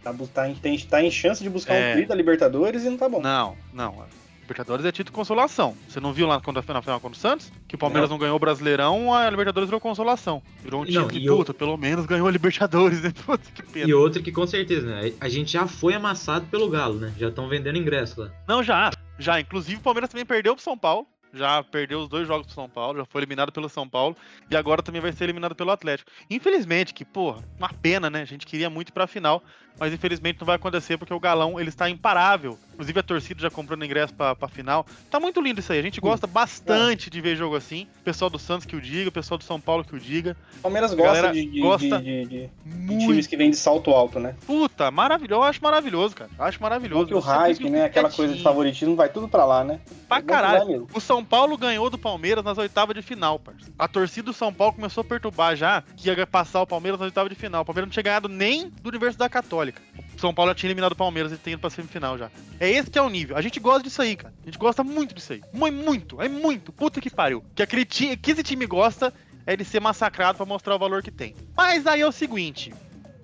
[0.02, 1.90] Tá, tá, em- tem, tá em chance de buscar É.
[1.92, 3.20] um tri da Libertadores e não tá bom.
[3.20, 4.04] Não, não.
[4.42, 5.76] Libertadores é título de consolação.
[5.88, 7.50] Você não viu lá contra a final, final contra o Santos?
[7.68, 10.42] Que o Palmeiras não, ganhou o Brasileirão, a Libertadores virou consolação.
[10.62, 13.12] Virou um Não, título e de eu- puta, pelo menos ganhou a Libertadores, né?
[13.24, 13.88] Puta que pena.
[13.88, 15.12] E outra que com certeza, né?
[15.20, 17.14] A gente já foi amassado pelo Galo, né?
[17.16, 18.30] Já estão vendendo ingresso lá.
[18.48, 18.90] Não, já.
[19.18, 19.38] Já.
[19.40, 21.06] Inclusive, o Palmeiras também perdeu pro São Paulo.
[21.34, 24.14] Já perdeu os dois jogos pro São Paulo, já foi eliminado pelo São Paulo
[24.50, 26.10] e agora também vai ser eliminado pelo Atlético.
[26.28, 28.20] Infelizmente, que, porra, uma pena, né?
[28.20, 29.42] A gente queria muito ir pra final,
[29.78, 32.58] mas infelizmente não vai acontecer porque o Galão, ele está imparável.
[32.72, 34.84] Inclusive a torcida já comprando ingresso pra, pra final.
[35.10, 35.78] Tá muito lindo isso aí.
[35.78, 37.86] A gente gosta bastante de ver jogo assim.
[38.00, 40.36] O pessoal do Santos que o diga, o pessoal do São Paulo que o diga.
[40.58, 42.50] O Palmeiras gosta de, de, gosta de- de-
[42.98, 44.34] times que vêm de salto alto, né?
[44.46, 45.40] Puta, maravilhoso.
[45.42, 46.30] Eu acho maravilhoso, cara.
[46.36, 47.02] Eu acho maravilhoso.
[47.08, 47.84] Porque o sempre hype, né?
[47.84, 49.80] Aquela coisa de favoritismo vai tudo pra lá, né?
[50.08, 50.88] Pra É caralho.
[50.94, 53.72] O São Paulo ganhou do Palmeiras nas oitavas de final, parceiro.
[53.78, 57.06] A torcida do São Paulo começou a perturbar já que ia passar o Palmeiras nas
[57.06, 57.62] oitavas de final.
[57.62, 59.61] O Palmeiras não tinha ganhado nem do Universidade Católica.
[59.70, 62.30] O São Paulo já tinha eliminado o Palmeiras e tem ido pra semifinal já.
[62.58, 63.36] É esse que é o nível.
[63.36, 64.34] A gente gosta disso aí, cara.
[64.42, 65.42] A gente gosta muito disso aí.
[65.52, 66.22] Muito, muito.
[66.22, 66.72] É muito.
[66.72, 67.44] Puta que pariu.
[67.54, 69.12] Que aquele time, que esse time gosta
[69.46, 71.34] é de ser massacrado pra mostrar o valor que tem.
[71.56, 72.74] Mas aí é o seguinte.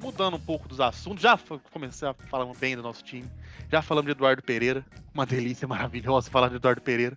[0.01, 1.37] Mudando um pouco dos assuntos, já
[1.73, 3.29] comecei a falar bem do nosso time.
[3.71, 4.85] Já falamos de Eduardo Pereira.
[5.13, 7.17] Uma delícia maravilhosa falar de Eduardo Pereira.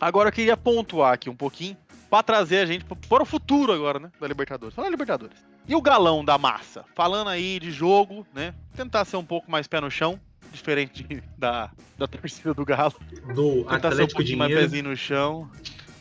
[0.00, 1.76] Agora eu queria pontuar aqui um pouquinho
[2.08, 4.10] pra trazer a gente para o futuro agora, né?
[4.20, 4.74] Da Libertadores.
[4.74, 5.49] Falar Libertadores.
[5.68, 6.84] E o galão da massa?
[6.94, 8.54] Falando aí de jogo, né?
[8.74, 10.18] Tentar ser um pouco mais pé no chão.
[10.52, 12.94] Diferente de- da, da torcida do Galo.
[13.34, 15.48] Do Tentar ser um Atlético pouquinho mais pezinho no chão.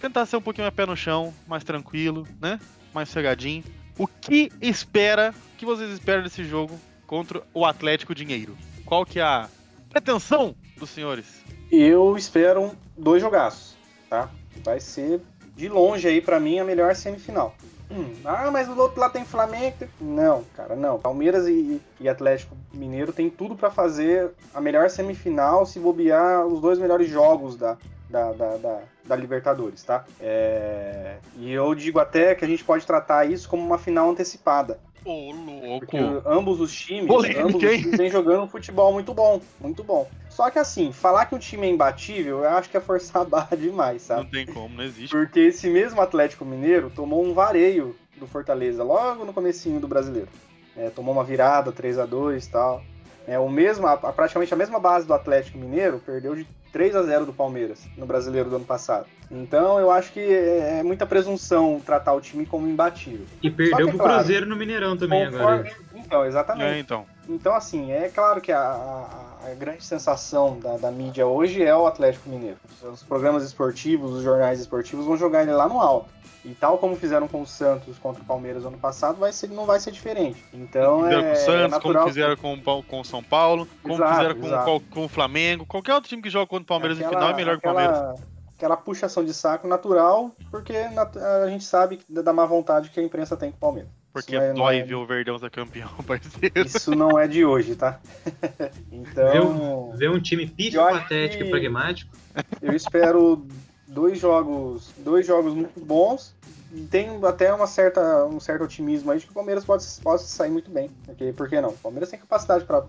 [0.01, 2.59] Tentar ser um pouquinho mais pé no chão, mais tranquilo, né?
[2.91, 3.63] Mais cegadinho.
[3.95, 8.57] O que espera, o que vocês esperam desse jogo contra o Atlético Dinheiro?
[8.85, 9.47] Qual que é a
[9.89, 11.43] pretensão dos senhores?
[11.71, 13.75] Eu espero dois jogaços,
[14.09, 14.31] tá?
[14.63, 15.21] Vai ser
[15.55, 17.53] de longe aí pra mim a melhor semifinal.
[17.91, 19.75] Hum, ah, mas do outro lado tem Flamengo.
[19.99, 20.99] Não, cara, não.
[20.99, 26.61] Palmeiras e, e Atlético Mineiro tem tudo pra fazer a melhor semifinal se bobear os
[26.61, 27.77] dois melhores jogos da,
[28.09, 30.05] da, da, da- da Libertadores, tá?
[30.19, 34.77] É, E eu digo até que a gente pode tratar isso como uma final antecipada.
[35.09, 35.79] Ô, louco!
[35.79, 39.83] Porque ambos os times, Polêmica, ambos os times vêm jogando um futebol muito bom, muito
[39.83, 40.07] bom.
[40.29, 43.25] Só que assim, falar que o time é imbatível, eu acho que é forçar a
[43.25, 44.29] barra demais, Não sabe?
[44.29, 45.09] tem como, não existe.
[45.09, 50.29] Porque esse mesmo Atlético Mineiro tomou um vareio do Fortaleza logo no comecinho do Brasileiro.
[50.77, 52.83] É, tomou uma virada 3 a 2 e tal.
[53.29, 57.03] É, o mesmo, a- praticamente a mesma base do Atlético Mineiro perdeu de 3 a
[57.03, 59.05] 0 do Palmeiras no Brasileiro do ano passado.
[59.29, 63.27] Então eu acho que é, é muita presunção tratar o time como imbatível.
[63.43, 65.63] E perdeu que, pro claro, Cruzeiro no Mineirão também agora.
[65.63, 66.65] Conforme- Então, exatamente.
[66.73, 67.05] É, então.
[67.27, 71.75] Então, assim, é claro que a, a- a grande sensação da, da mídia hoje é
[71.75, 72.57] o Atlético Mineiro.
[72.83, 76.09] Os programas esportivos, os jornais esportivos vão jogar ele lá no alto.
[76.45, 79.65] E tal como fizeram com o Santos contra o Palmeiras ano passado, vai ser, não
[79.65, 80.43] vai ser diferente.
[80.53, 83.95] Então fizeram é, com o Santos, é como fizeram com, com o São Paulo, como
[83.95, 85.65] Exato, fizeram com, com o Flamengo.
[85.65, 87.69] Qualquer outro time que joga contra o Palmeiras aquela- no final é melhor que o
[87.71, 88.29] aquela- Palmeiras.
[88.55, 93.37] Aquela puxação de saco natural, porque a gente sabe da má vontade que a imprensa
[93.37, 93.91] tem com o Palmeiras.
[94.11, 96.65] Porque é- dói é- ver o Verdão ser campeão, parceiro.
[96.65, 97.99] Isso não é de hoje, tá?
[98.91, 99.93] então.
[99.95, 102.15] Ver um time pífio, Eu acho patético e pragmático.
[102.61, 103.45] Eu espero
[103.87, 106.35] dois jogos, dois jogos muito bons.
[106.71, 110.21] E tem até uma certa, um certo otimismo aí de que o Palmeiras pode, pode
[110.21, 110.89] sair muito bem.
[111.05, 111.69] Porque, por que não?
[111.69, 112.81] O Palmeiras tem capacidade para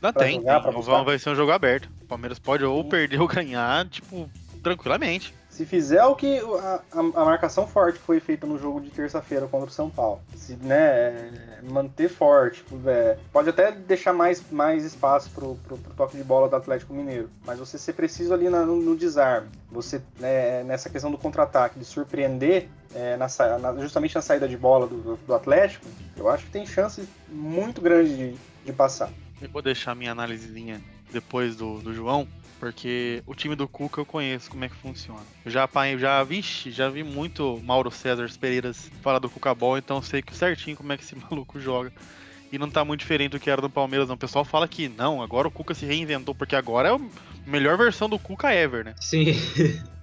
[0.00, 0.82] Não pra tem, jogar, tem.
[0.82, 1.90] pra vai ser um jogo aberto.
[2.02, 2.88] O Palmeiras pode ou Sim.
[2.88, 4.30] perder ou ganhar, tipo,
[4.62, 5.34] tranquilamente.
[5.56, 9.68] Se fizer o que a, a- marcação forte foi feita no jogo de terça-feira contra
[9.70, 11.30] o São Paulo, se né, é,
[11.62, 16.46] manter forte, é, pode até deixar mais, mais espaço pro, pro, pro toque de bola
[16.46, 20.90] do Atlético Mineiro, mas você ser preciso ali na- no, no desarme, você né, nessa
[20.90, 23.26] questão do contra-ataque, de surpreender é, na
[23.58, 25.86] na- justamente na saída de bola do, do- do Atlético,
[26.18, 29.08] eu acho que tem chance muito grande de, de passar.
[29.40, 32.26] Eu vou deixar minha análisezinha depois do, do João,
[32.58, 35.20] porque o time do Cuca eu conheço como é que funciona.
[35.44, 39.78] Eu já apanhei, já, vixe, já vi muito Mauro César Pereiras falar do Cuca Ball,
[39.78, 41.92] então eu sei que certinho como é que esse maluco joga.
[42.52, 44.14] E não tá muito diferente do que era do Palmeiras, não.
[44.14, 47.00] O pessoal fala que não, agora o Cuca se reinventou, porque agora é a
[47.44, 48.94] melhor versão do Cuca ever, né?
[49.00, 49.26] Sim.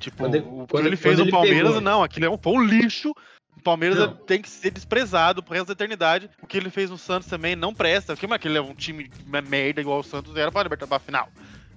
[0.00, 2.62] Tipo, Quando o que ele fez no Palmeiras, pegou- não, aquilo é um, foi um
[2.62, 3.12] lixo.
[3.58, 4.14] O Palmeiras Não.
[4.14, 6.30] tem que ser desprezado pro resto da eternidade.
[6.40, 8.14] O que ele fez no Santos também não presta.
[8.14, 10.86] Porque, mas que ele é um time uma merda igual o Santos era pra libertar
[10.86, 11.28] pra final.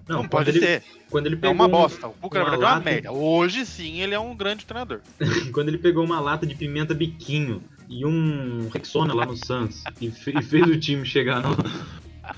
[0.08, 0.84] Não, quando pode ele, ser.
[1.10, 2.08] Quando ele É pegou uma um- bosta.
[2.08, 3.12] O Cuca, na uma verdade, é uma lata- merda.
[3.12, 5.00] Hoje sim ele é um grande treinador.
[5.54, 10.12] quando ele pegou uma lata de pimenta biquinho e um Rexona lá no Santos e,
[10.12, 11.56] fe- e fez o time chegar no-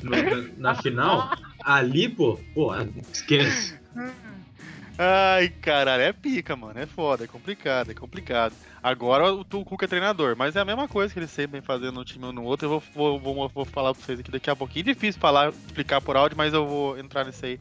[0.02, 0.10] no-
[0.58, 2.72] na, na final, ali, pô, pô,
[3.12, 3.78] esquece.
[4.98, 6.80] Ai, caralho, é pica, mano.
[6.80, 8.54] É foda, é complicado, é complicado.
[8.82, 11.62] Agora o, o Cuca é treinador, mas é a mesma coisa que ele sempre vem
[11.62, 12.66] fazendo no time ou no outro.
[12.68, 14.86] Eu vou, vou, vou, vou falar pra vocês aqui daqui a pouquinho.
[14.86, 17.60] Difícil falar, explicar por áudio, mas eu vou entrar nisso aí.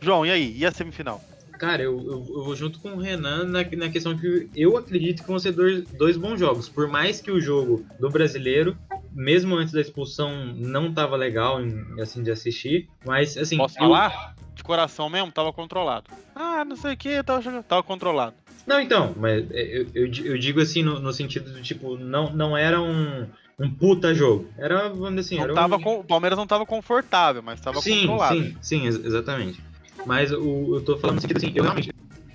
[0.00, 0.56] João, e aí?
[0.56, 1.20] E a semifinal?
[1.58, 5.22] Cara, eu, eu, eu vou junto com o Renan na, na questão que eu acredito
[5.22, 6.68] que vão ser dois, dois bons jogos.
[6.68, 8.76] Por mais que o jogo do brasileiro,
[9.12, 12.88] mesmo antes da expulsão, não tava legal em- assim, de assistir.
[13.04, 13.56] Mas assim.
[13.56, 14.34] Posso eu- falar?
[14.54, 16.10] De coração mesmo, tava controlado.
[16.34, 18.34] Ah, não sei o que, tava, jogando- tava controlado.
[18.66, 22.32] Não, então, mas é, eu, eu, eu digo assim no, no sentido do tipo, não,
[22.32, 23.26] não era um,
[23.58, 24.48] um puta jogo.
[24.56, 25.80] Era, vamos dizer assim, Não era tava um...
[25.80, 28.36] com- o Palmeiras não tava confortável, mas tava sim, controlado.
[28.36, 29.60] sim, sim, ex- exatamente.
[30.06, 31.90] Mas o, eu tô falando no sentido assim, eu realmente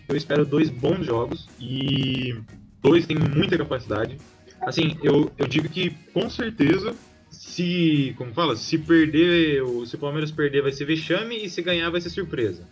[0.09, 2.35] eu espero dois bons jogos e
[2.81, 4.17] dois têm muita capacidade.
[4.61, 6.93] Assim, eu, eu digo que com certeza
[7.57, 11.59] se, como fala, se perder, o- se o Palmeiras perder vai ser vexame e se
[11.63, 12.63] ganhar vai ser surpresa.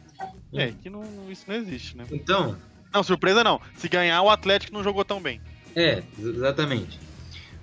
[0.53, 2.05] É, que não, isso não existe, né?
[2.11, 2.55] Então,
[2.93, 3.59] Não, surpresa não.
[3.75, 5.41] Se ganhar, o Atlético não jogou tão bem.
[5.75, 6.99] é, ex- exatamente.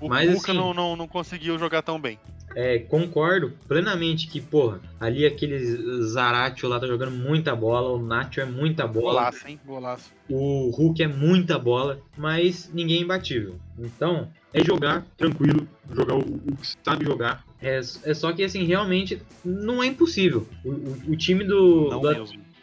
[0.01, 2.19] O Mas, Cuca assim- não, não, não conseguiu jogar tão bem.
[2.55, 5.59] É, concordo plenamente que, porra, ali aquele
[6.03, 9.61] Zaratio lá tá jogando muita bola, o Nacho é muita bola, Golaço, hein?
[9.65, 10.11] Golaço.
[10.29, 13.57] o Hulk é muita bola, mas ninguém é imbatível.
[13.79, 17.45] Então, é jogar tranquilo, jogar o, o que sabe jogar.
[17.61, 20.47] É, é só que, assim, realmente não é impossível.
[20.65, 21.99] O, o- o time do, do,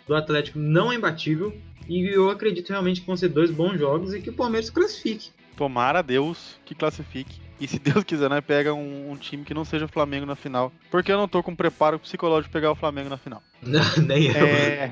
[0.08, 1.56] do Atlético não é imbatível
[1.88, 5.32] e eu acredito realmente que vão ser dois bons jogos e que o Palmeiras classifique.
[5.58, 7.42] Tomara a Deus que classifique.
[7.60, 10.36] E se Deus quiser, nós pega um, um time que não seja o Flamengo na
[10.36, 10.72] final.
[10.90, 13.44] Porque eu não tô com preparo psicológico de pegar o Flamengo na final.
[13.62, 14.46] Nem eu.
[14.46, 14.92] É.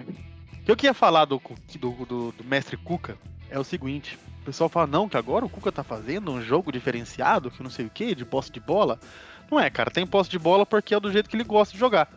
[0.62, 1.42] O que eu queria falar do,
[1.80, 3.18] do, do, do mestre Cuca
[3.50, 4.20] é o seguinte.
[4.42, 7.70] O pessoal fala, não, que agora o Cuca tá fazendo um jogo diferenciado, que não
[7.70, 9.00] sei o que, de posse de bola.
[9.50, 11.80] Não é, cara, tem posse de bola porque é do jeito que ele gosta de
[11.80, 12.10] jogar.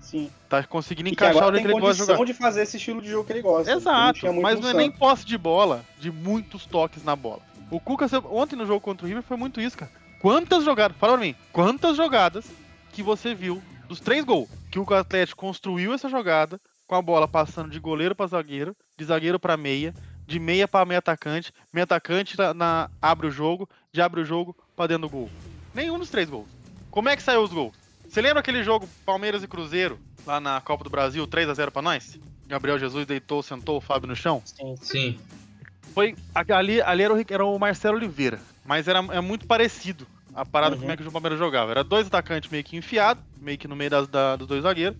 [0.00, 0.30] Sim.
[0.48, 2.16] Tá conseguindo encaixar o jeito que ele gosta de jogar.
[2.16, 3.70] condição de fazer esse estilo de jogo que ele gosta.
[3.70, 7.42] não Exato, mas no não é nem posse de bola, de muitos toques na bola.
[7.74, 9.90] O Cuca, ontem no jogo contra o River, foi muito isso, cara.
[10.20, 12.46] Quantas jogadas, fala pra mim, quantas jogadas
[12.92, 17.26] que você viu dos três gols que o Atlético construiu essa jogada com a bola
[17.26, 19.92] passando de goleiro pra zagueiro, de zagueiro pra meia,
[20.26, 24.24] de meia pra meia atacante, meia atacante na, na- abre o jogo, de abre o
[24.24, 25.30] jogo pra dentro do gol.
[25.74, 26.48] Nenhum dos três gols.
[26.90, 27.74] Como é que saiu os gols?
[28.08, 31.72] Você lembra aquele jogo Palmeiras e Cruzeiro, lá na Copa do Brasil, 3 a 0
[31.72, 32.18] pra nós?
[32.46, 34.40] Gabriel Jesus deitou, sentou o Fábio no chão?
[34.44, 34.76] Sim.
[34.80, 35.20] Sim.
[35.94, 36.14] Foi.
[36.34, 38.40] Ali, ali era, o, era o Marcelo Oliveira.
[38.64, 40.80] Mas era é muito parecido a parada Uhum.
[40.80, 41.70] como é que o Palmeiras jogava.
[41.70, 44.96] Era dois atacantes meio que enfiados, meio que no meio das, da- dos dois zagueiros.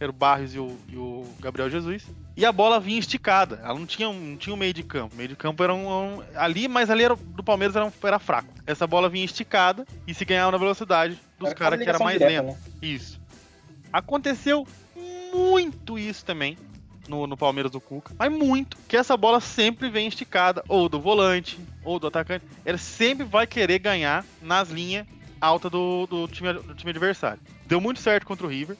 [0.00, 2.04] Era o Barros e o, e o Gabriel Jesus.
[2.36, 3.60] E a bola vinha esticada.
[3.62, 5.14] Ela não tinha um, não tinha um meio de campo.
[5.14, 5.86] O meio de campo era um.
[6.18, 8.52] um- ali, mas ali era, do Palmeiras era, um- era fraco.
[8.66, 12.42] Essa bola vinha esticada e se ganhava na velocidade dos caras que era mais direta,
[12.42, 12.52] lento.
[12.54, 12.58] né?
[12.82, 13.20] Isso.
[13.92, 14.66] Aconteceu
[15.32, 16.56] muito isso também
[17.08, 18.14] no, no Palmeiras do Cuca.
[18.18, 18.76] Mas muito.
[18.88, 20.62] Que essa bola sempre vem esticada.
[20.68, 22.44] Ou do volante, ou do atacante.
[22.64, 25.06] Ele sempre vai querer ganhar nas linhas
[25.40, 27.40] altas do, do, time, do time adversário.
[27.66, 28.76] Deu muito certo contra o River.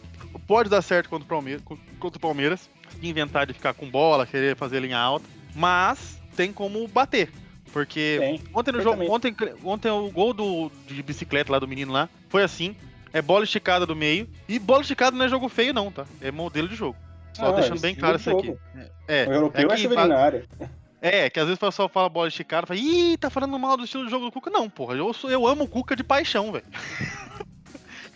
[0.47, 1.63] Pode dar certo contra o Palmeiras.
[1.99, 2.69] Contra o Palmeiras
[3.03, 5.27] inventar de ficar com bola, querer fazer linha alta.
[5.55, 7.31] Mas tem como bater.
[7.73, 8.41] Porque Tem.
[8.55, 12.43] Ontem no jogo, ontem, ontem o gol do, de bicicleta lá do menino lá foi
[12.43, 12.77] assim.
[13.15, 14.29] É bola esticada do meio.
[14.49, 16.07] E bola esticada não é jogo feio, não, tá?
[16.21, 16.97] É modelo de jogo.
[17.35, 18.55] Só Ah, deixando bem claro de isso aqui.
[19.09, 20.45] É, O europeu é, que severino na área.
[21.01, 23.85] é, que às vezes o pessoal fala bola esticada, fala, ih, tá falando mal do
[23.85, 24.51] estilo de jogo do Cuca.
[24.51, 26.65] Não, porra, eu, sou, eu amo o Cuca de paixão, velho.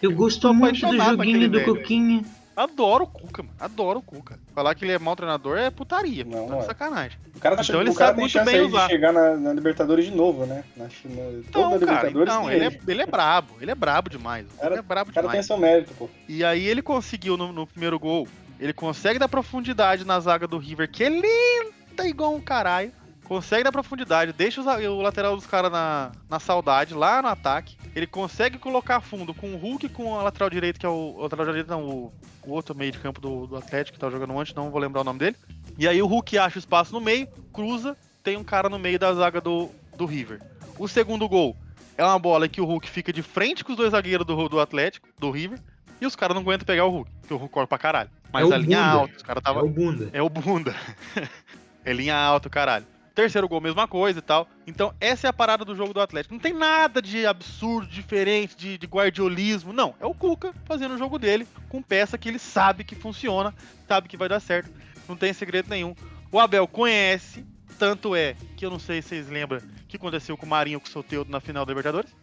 [0.03, 1.75] Eu gosto Tô muito do joguinho do velho.
[1.75, 2.23] Coquinha.
[2.55, 3.55] Adoro o Cuca, mano.
[3.59, 4.39] Adoro o Cuca.
[4.55, 6.23] Falar que ele é mau treinador é putaria.
[6.25, 6.63] Não, Tá não é.
[6.65, 7.19] sacanagem.
[7.35, 8.87] O cara, tá Então chegando- ele o cara sabe tem muito chance bem aí usar.
[8.87, 10.65] de chegar na, na Libertadores de novo, né?
[10.77, 13.55] Na, na, Então, toda cara, Libertadores então, tem ele é, ele é brabo.
[13.61, 14.47] Ele é brabo demais.
[14.59, 15.47] Cara- ele é brabo O cara tem demais.
[15.47, 16.09] seu mérito, pô.
[16.29, 18.27] E aí ele conseguiu no, no primeiro gol.
[18.59, 22.93] Ele consegue dar profundidade na zaga do River, que é lenta igual um caralho.
[23.25, 27.77] Consegue dar profundidade, deixa o lateral dos caras na, na saudade, lá no ataque.
[27.95, 31.15] Ele consegue colocar fundo com o Hulk com a lateral direito, que é o.
[31.17, 32.13] o lateral direito, não, o,
[32.47, 35.01] o outro meio de campo do, do Atlético, que tá jogando antes, não vou lembrar
[35.01, 35.37] o nome dele.
[35.77, 38.99] E aí o Hulk acha o espaço no meio, cruza, tem um cara no meio
[38.99, 40.41] da zaga do, do River.
[40.79, 41.57] O segundo gol
[41.99, 44.61] é uma bola que o Hulk fica de frente com os dois zagueiros do, do
[44.61, 45.59] Atlético, do River,
[46.01, 48.11] e os caras não aguentam pegar o Hulk, porque o Hulk corre pra caralho.
[48.33, 48.91] Mas É a linha bunda.
[48.93, 49.63] alta, os caras É tava.
[49.65, 50.11] o bunda.
[50.13, 50.75] É o bunda.
[51.85, 52.87] é linha alta, caralho.
[53.15, 54.47] Terceiro gol, mesma coisa e tal.
[54.67, 56.35] Então, essa é a parada do jogo do Atlético.
[56.35, 59.73] Não tem nada de absurdo, diferente, de, de guardiolismo.
[59.73, 59.95] Não.
[59.99, 63.55] É o Cuca fazendo o jogo dele com peça que ele sabe que funciona,
[63.89, 64.71] sabe que vai dar certo.
[65.09, 65.95] Não tem segredo nenhum.
[66.31, 67.43] O Abel conhece,
[67.79, 70.79] tanto é que eu não sei se vocês lembram o que aconteceu com o Marinho
[70.79, 72.15] com o Soteldo na final da Libertadores.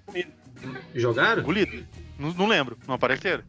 [0.93, 1.41] Jogaram?
[1.41, 1.87] Engolido.
[2.19, 2.77] Não, não lembro.
[2.87, 3.43] Não apareceram.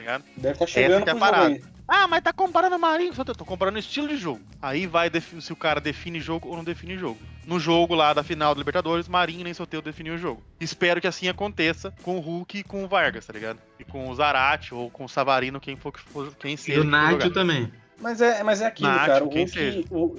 [0.00, 0.24] Tá ligado?
[0.36, 1.60] Deve estar chegando que é parada.
[1.86, 3.12] Ah, mas tá comparando o Marinho.
[3.14, 4.40] Só tô comparando estilo de jogo.
[4.62, 5.10] Aí vai
[5.40, 7.18] se o cara define jogo ou não define jogo.
[7.44, 10.42] No jogo lá da final da Libertadores, Marinho nem Soteldo definiu o jogo.
[10.60, 13.58] Espero que assim aconteça com o Hulk e com o Vargas, tá ligado?
[13.78, 16.80] E com o Zarate ou com o Savarino, quem for que for, quem E seja.
[16.80, 17.30] o for Nacho jogar.
[17.34, 17.70] também.
[17.98, 19.24] Mas é, mas é aquilo, Nacho, cara.
[19.24, 19.84] O quem Hulk seja.
[19.90, 20.16] o-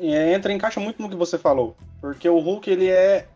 [0.00, 1.76] é, entra, encaixa muito no que você falou.
[2.00, 3.26] Porque o Hulk, ele é.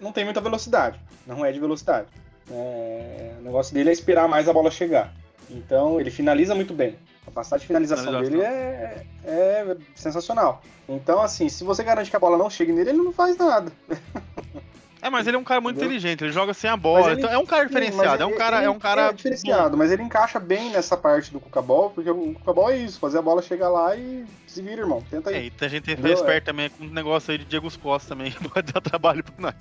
[0.00, 0.98] Não tem muita velocidade.
[1.26, 2.08] Não é de velocidade.
[2.50, 5.14] É, o negócio dele é esperar mais a bola chegar.
[5.50, 6.96] Então, ele finaliza muito bem.
[7.22, 10.62] A capacidade de finalização dele é, é sensacional.
[10.88, 13.72] Então, assim, se você garante que a bola não chegue nele, ele não faz nada.
[15.00, 15.96] É, mas ele é um cara muito Entendeu?
[15.96, 17.12] inteligente, ele joga sem a bola.
[17.12, 19.76] ele- então é um cara diferenciado, é um cara, ele- é um cara é diferenciado,
[19.76, 23.22] mas ele encaixa bem nessa parte do Cucabol, porque o Cucabol é isso, fazer a
[23.22, 25.00] bola chegar lá e se vira, irmão.
[25.08, 25.52] Tenta É, aí.
[25.60, 28.08] e a gente tem que ficar esperto também com um negócio aí de Diego Costa
[28.08, 29.54] também, que pode dar trabalho pra nós.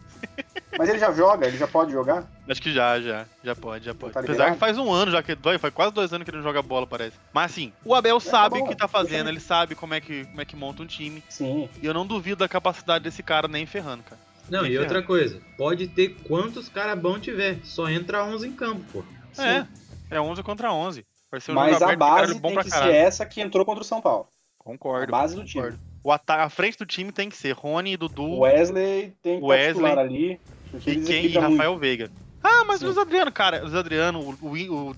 [0.77, 2.27] Mas ele já joga, ele já pode jogar.
[2.47, 3.25] Acho que já, já.
[3.43, 4.13] Já pode, já pode.
[4.13, 6.37] Tá Apesar que faz um ano já que vai, faz quase dois anos que ele
[6.37, 7.17] não joga bola, parece.
[7.33, 9.37] Mas assim, o Abel sabe bom, o que tá fazendo, ele.
[9.37, 11.23] ele sabe como é, que, como é que monta um time.
[11.29, 11.69] Sim.
[11.81, 14.21] E eu não duvido da capacidade desse cara nem ferrando, cara.
[14.49, 15.07] Não, e outra ferrando.
[15.07, 19.03] coisa, pode ter quantos caras bons tiver, só entra 11 em campo, pô.
[19.41, 19.65] É,
[20.09, 21.05] é 11 contra 11.
[21.29, 22.91] Vai ser um Mas a base bom tem que caralho.
[22.91, 24.27] ser essa que entrou contra o São Paulo.
[24.59, 25.11] A Concordo.
[25.11, 25.63] base do time.
[25.63, 25.79] concordo.
[26.03, 29.45] O ata- a frente do time tem que ser Rony, Dudu O Wesley tem que
[29.45, 30.39] estar Wesley ali,
[30.73, 31.51] e, quem, e desequilibra muito.
[31.57, 32.11] Rafael Veiga.
[32.41, 32.85] Ah, mas Sim.
[32.85, 34.95] o Luiz Adriano, cara, o Luiz Adriano, o, o, o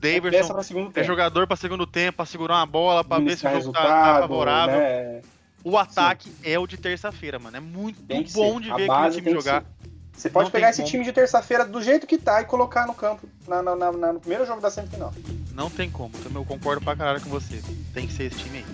[0.64, 1.04] segundo é tempo.
[1.04, 4.20] jogador pra segundo tempo, pra segurar uma bola, pra ver se o jogo tá, tá
[4.22, 4.78] favorável.
[4.78, 5.22] né?
[5.64, 7.58] O ataque é o de terça-feira, mano.
[7.58, 8.24] É muito bom
[8.56, 8.62] ser.
[8.62, 9.66] de ver aquele time jogar.
[10.14, 10.92] Você pode Não pegar esse como.
[10.92, 14.14] time de terça-feira do jeito que tá e colocar no campo na, na- na- na-
[14.14, 15.14] no primeiro jogo da semifinal.
[15.54, 16.12] Não tem como.
[16.20, 17.62] Também eu concordo pra caralho com você.
[17.94, 18.66] Tem que ser esse time aí.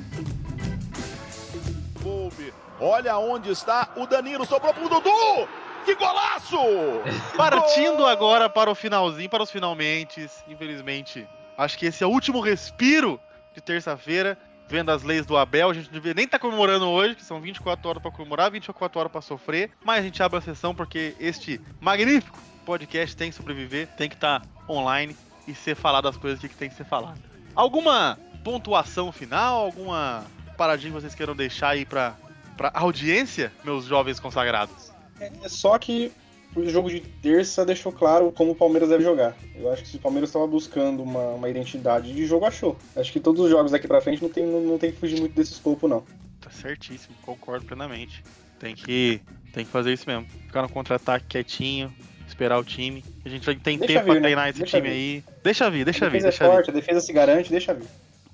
[2.80, 5.48] Olha onde está o Danilo, sobrou pro Dudu!
[5.86, 6.58] Que golaço!
[7.38, 10.28] Partindo agora para o finalzinho, para os finalmente.
[10.48, 13.20] Infelizmente, acho que esse é o último respiro
[13.54, 14.38] de terça-feira.
[14.68, 17.40] Vendo as leis do Abel, a gente não devia nem estar comemorando hoje, que são
[17.40, 19.72] 24 horas para comemorar, 24 horas para sofrer.
[19.84, 24.16] Mas a gente abre a sessão porque este magnífico podcast tem que sobreviver, tem que
[24.16, 25.16] estar online
[25.48, 27.20] e ser falado as coisas que tem que ser falado.
[27.54, 30.26] Alguma pontuação final, alguma
[30.58, 32.16] paradinha que vocês queiram deixar aí para
[32.56, 34.92] para audiência, meus jovens consagrados?
[35.20, 36.12] É só que
[36.56, 39.36] o jogo de terça deixou claro como o Palmeiras deve jogar.
[39.56, 42.78] Eu acho que se o Palmeiras estava buscando uma, uma identidade de jogo, achou.
[42.96, 45.20] Acho que todos os jogos daqui pra frente não tem, não, não tem que fugir
[45.20, 46.04] muito desse escopo, não.
[46.42, 48.24] Tá certíssimo, concordo plenamente.
[48.60, 49.20] Tem que,
[49.54, 50.26] tem que fazer isso mesmo.
[50.48, 51.94] Ficar no contra-ataque quietinho,
[52.28, 53.04] esperar o time.
[53.26, 54.22] A gente tem Deixa tempo vir, pra né?
[54.22, 54.96] treinar esse Deixa time vir.
[54.96, 55.24] aí.
[55.44, 56.54] Deixa vir, deixa a vir, defesa deixa é vir.
[56.54, 57.88] forte, a defesa se garante, deixa vir.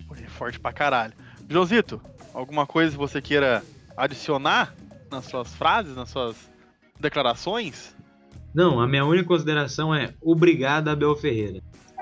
[0.08, 1.14] Pô, É forte pra caralho.
[1.50, 2.00] Joãozito,
[2.34, 3.64] alguma coisa que você queira
[3.98, 4.74] adicionar
[5.10, 6.36] nas suas frases, nas suas
[7.00, 7.96] declarações?
[8.54, 11.62] Não, a minha única consideração é obrigado, Abel Ferreira.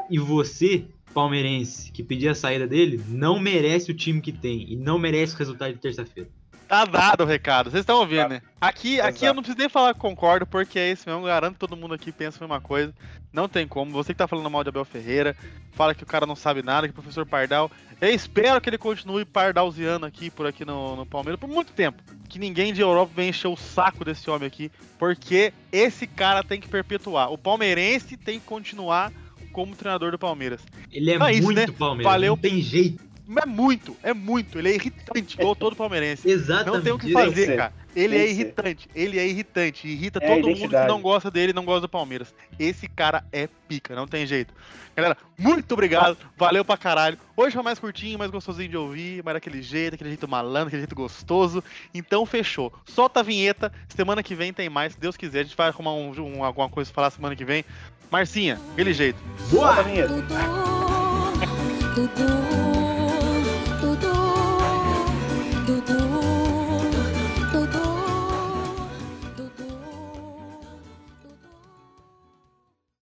[0.09, 4.75] E você, palmeirense, que pediu a saída dele, não merece o time que tem e
[4.75, 6.29] não merece o resultado de terça-feira.
[6.69, 8.29] Tá dado o recado, vocês estão ouvindo, Tá.
[8.29, 8.41] né?
[8.61, 11.23] Aqui, aqui eu não preciso nem falar que concordo, porque é isso mesmo.
[11.25, 12.93] Garanto que todo mundo aqui pensa a mesma coisa.
[13.33, 13.91] Não tem como.
[13.91, 15.35] Você que tá falando mal de Abel Ferreira,
[15.71, 17.71] fala que o cara não sabe nada, que o professor Pardal.
[17.99, 22.03] Eu espero que ele continue pardalziano aqui, por aqui no, no Palmeiras, por muito tempo.
[22.29, 26.61] Que ninguém de Europa venha encher o saco desse homem aqui, porque esse cara tem
[26.61, 27.31] que perpetuar.
[27.31, 29.11] O palmeirense tem que continuar
[29.51, 30.61] como treinador do Palmeiras.
[30.91, 31.65] Ele é isso, muito né?
[31.77, 32.33] Palmeiras, Valeu.
[32.33, 33.08] não tem jeito.
[33.37, 34.57] É muito, é muito.
[34.57, 36.27] Ele é irritante, igual todo palmeirense.
[36.29, 36.73] Exatamente.
[36.75, 37.57] Não tem o que fazer, ser.
[37.57, 37.73] cara.
[37.95, 38.29] Ele é ser.
[38.29, 39.87] irritante, ele é irritante.
[39.87, 42.33] Irrita É todo mundo que não gosta dele, não gosta do Palmeiras.
[42.57, 44.53] Esse cara é pica, não tem jeito.
[44.95, 47.17] Galera, muito obrigado, valeu pra caralho.
[47.37, 50.81] Hoje foi mais curtinho, mais gostosinho de ouvir, mas daquele jeito, aquele jeito malandro, aquele
[50.81, 51.63] jeito gostoso.
[51.93, 52.73] Então fechou.
[52.85, 55.39] Solta a vinheta, semana que vem tem mais, se Deus quiser.
[55.39, 57.63] A gente vai arrumar um, um- alguma coisa pra falar semana que vem.
[58.11, 59.19] Marcinha, aquele jeito.
[59.49, 60.13] Solta a vinheta.